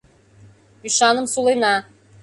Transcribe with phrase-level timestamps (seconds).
[0.87, 1.75] Ӱшаным сулена